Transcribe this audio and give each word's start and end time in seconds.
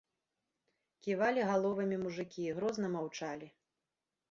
Ківалі 1.07 1.41
галовамі 1.51 2.01
мужыкі 2.05 2.41
і 2.47 2.57
грозна 2.59 2.93
маўчалі. 2.97 3.47